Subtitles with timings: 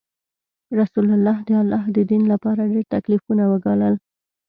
[0.79, 3.95] رسول الله د الله د دین لپاره ډیر تکلیفونه وګالل.